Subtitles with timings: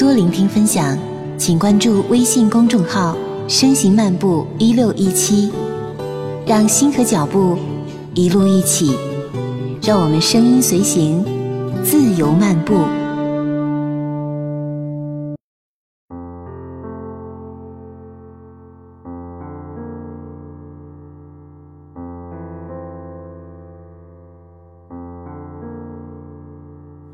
[0.00, 0.96] 多聆听分享，
[1.36, 3.14] 请关注微信公众号
[3.46, 5.52] “声行漫步一六一七”，
[6.48, 7.58] 让心和脚步
[8.14, 8.96] 一路一起，
[9.82, 11.22] 让我们声音随行，
[11.84, 12.80] 自由漫步。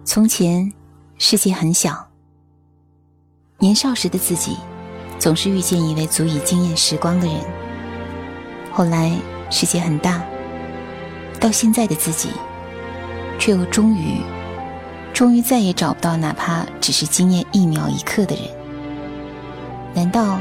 [0.05, 0.73] 从前，
[1.19, 2.06] 世界很小。
[3.59, 4.57] 年少时的自己，
[5.19, 7.37] 总是遇见一位足以惊艳时光的人。
[8.71, 9.11] 后来，
[9.51, 10.23] 世界很大。
[11.41, 12.29] 到现在的自己，
[13.39, 14.21] 却又终于，
[15.15, 18.45] 终于再也找不到哪怕只是惊艳一秒一刻的人。
[19.95, 20.39] 难道，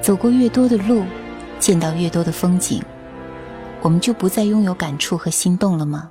[0.00, 1.04] 走过越多的路，
[1.58, 2.80] 见到越多的风景，
[3.80, 6.10] 我们就不再拥有感触和心动了吗？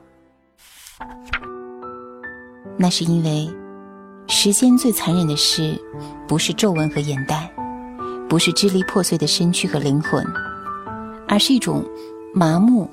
[2.78, 3.50] 那是因为，
[4.44, 5.80] 时间最残忍的事，
[6.28, 7.47] 不是皱纹和眼袋，
[8.28, 10.25] 不是支离破碎的身躯和灵魂，
[11.28, 11.86] 而是一种
[12.34, 12.89] 麻木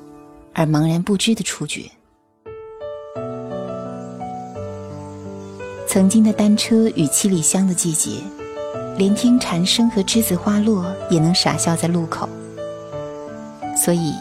[0.52, 1.90] 而茫然不知的触觉。
[5.86, 8.20] 曾经的单车与七里香的季节，
[8.98, 12.28] 连听蝉声和栀子花落也能傻笑在路口。
[13.74, 14.12] 所以，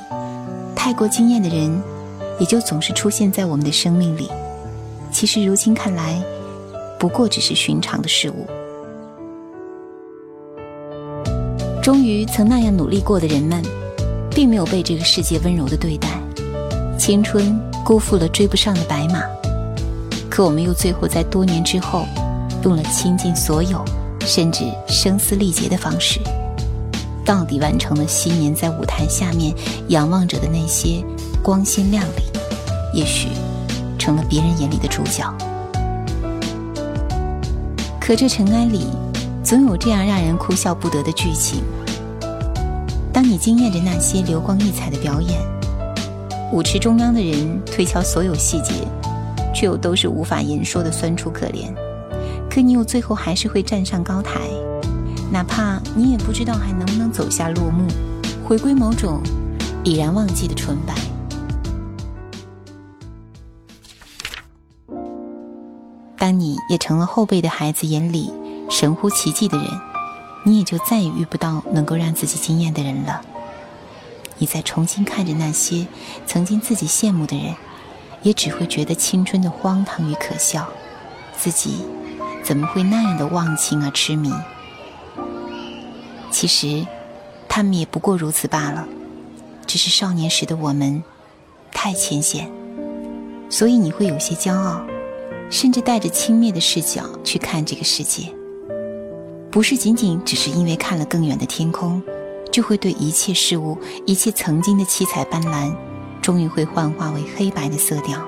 [0.74, 1.84] 太过惊艳的人，
[2.40, 4.30] 也就总是出现在我们的生命里。
[5.12, 6.24] 其实如今看来，
[7.00, 8.46] 不过只是寻常的事物。
[11.82, 13.64] 终于曾那样努力过的人们，
[14.32, 16.08] 并没有被这个世界温柔的对待，
[16.98, 19.24] 青春辜负了追不上的白马。
[20.30, 22.06] 可我们又最后在多年之后，
[22.64, 23.84] 用了倾尽所有，
[24.22, 26.20] 甚至声嘶力竭的方式，
[27.24, 29.54] 到底完成了昔年在舞台下面
[29.88, 31.04] 仰望着的那些
[31.42, 32.24] 光鲜亮丽。
[32.94, 33.30] 也许。
[34.00, 35.26] 成了别人眼里的主角，
[38.08, 38.88] 可这尘埃里，
[39.44, 41.62] 总有这样让人哭笑不得的剧情。
[43.12, 45.38] 当你惊艳着那些流光溢彩的表演，
[46.54, 48.76] 舞池中央的人推敲所有细节，
[49.54, 51.70] 却又都是无法言说的酸楚可怜。
[52.50, 54.40] 可你又最后还是会站上高台，
[55.30, 57.90] 哪怕你也不知道还能不能走下落幕，
[58.48, 59.22] 回归某种
[59.84, 60.96] 已然忘记的纯白。
[66.28, 68.34] 当你也成了后辈的孩子眼里
[68.70, 69.66] 神乎其技的人，
[70.44, 73.22] 你也就再也遇不到能够让自己惊艳的人了。
[74.38, 75.88] 你再重新看着那些
[76.26, 77.56] 曾经自己羡慕的人，
[78.24, 80.68] 也只会觉得青春的荒唐与可笑。
[81.38, 81.86] 自己
[82.44, 84.34] 怎么会那样的忘情而痴迷？
[86.30, 86.86] 其实，
[87.48, 88.86] 他们也不过如此罢了。
[89.66, 91.02] 只是少年时的我们
[91.72, 92.52] 太浅显，
[93.50, 94.82] 所以你会有些骄傲。
[95.50, 98.30] 甚至带着轻蔑的视角去看这个世界，
[99.50, 102.02] 不是仅仅只是因为看了更远的天空，
[102.52, 105.74] 就会对一切事物、一切曾经的七彩斑斓，
[106.22, 108.22] 终于会幻化为黑白的色调，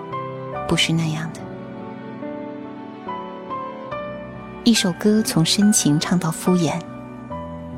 [0.68, 1.41] 不是那样的。
[4.63, 6.80] 一首歌从深情唱到敷衍，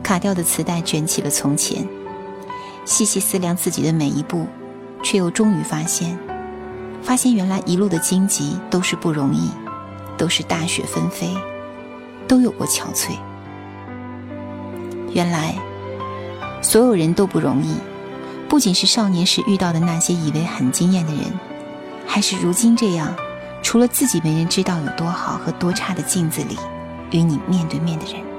[0.03, 1.87] 卡掉的磁带卷起了从前，
[2.85, 4.45] 细细思量自己的每一步，
[5.01, 6.17] 却又终于发现。
[7.03, 9.49] 发现原来一路的荆棘都是不容易，
[10.17, 11.35] 都是大雪纷飞，
[12.27, 13.11] 都有过憔悴。
[15.13, 15.55] 原来
[16.61, 17.75] 所有人都不容易，
[18.47, 21.23] 不仅是少年时遇到的那些以为很惊艳的人，
[22.07, 23.13] 还是如今这样，
[23.61, 26.57] 除了自己没人知道有多好和多差的镜子里，
[27.11, 28.30] 与你面对面的人。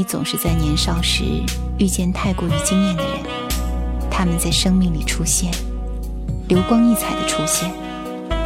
[0.00, 1.24] 你总是在年少时
[1.78, 3.12] 遇见太过于惊艳的人，
[4.10, 5.52] 他们在生命里出现，
[6.48, 7.70] 流光溢彩的出现。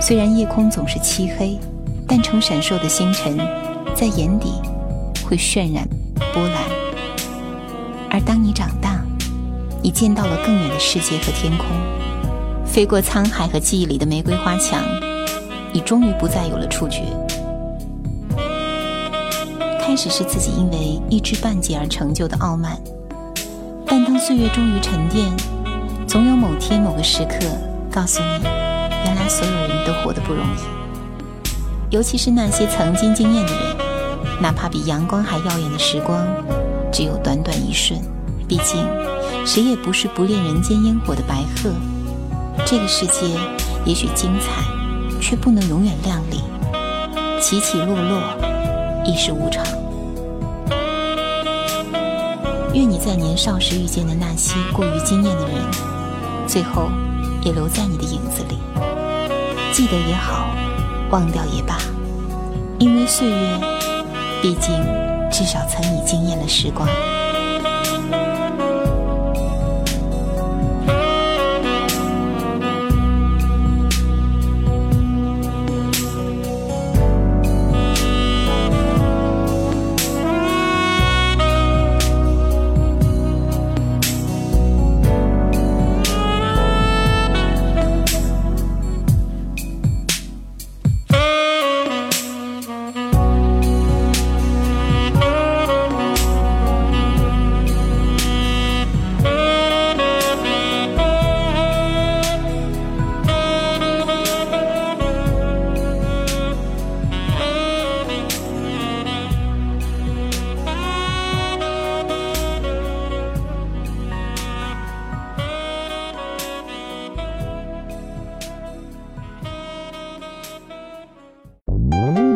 [0.00, 1.56] 虽然夜空总是漆黑，
[2.08, 3.38] 但呈闪烁的星辰，
[3.94, 4.54] 在眼底
[5.24, 5.88] 会渲染
[6.32, 6.64] 波澜。
[8.10, 9.00] 而当你长大，
[9.80, 11.68] 你见到了更远的世界和天空，
[12.66, 14.82] 飞过沧海和记忆里的玫瑰花墙，
[15.72, 17.04] 你终于不再有了触觉。
[19.86, 22.80] 开始是自己因为一知半解而成就的傲慢，
[23.86, 25.30] 但当岁月终于沉淀，
[26.08, 27.46] 总有某天某个时刻
[27.92, 28.44] 告诉你，
[29.04, 31.94] 原来所有人都活得不容易。
[31.94, 33.76] 尤其是那些曾经惊艳的人，
[34.40, 36.26] 哪怕比阳光还耀眼的时光，
[36.90, 38.00] 只有短短一瞬。
[38.48, 38.88] 毕竟，
[39.44, 41.70] 谁也不是不恋人间烟火的白鹤。
[42.64, 43.28] 这个世界
[43.84, 44.62] 也许精彩，
[45.20, 46.40] 却不能永远亮丽，
[47.38, 48.43] 起起落落。
[49.04, 49.64] 亦是无常。
[52.72, 55.56] 愿你在年少时遇见的那些过于惊艳的人，
[56.46, 56.90] 最后
[57.42, 58.58] 也留在你的影子里。
[59.72, 60.46] 记得也好，
[61.10, 61.78] 忘掉也罢，
[62.78, 63.60] 因为岁月，
[64.42, 64.74] 毕竟
[65.30, 66.88] 至少曾你惊艳了时光。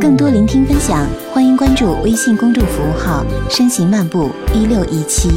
[0.01, 5.29] 更多聆听分享，欢迎关注微信公众服务号“声行漫步一六一七”。